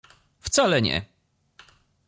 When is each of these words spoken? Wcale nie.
Wcale 0.41 0.81
nie. 0.81 1.05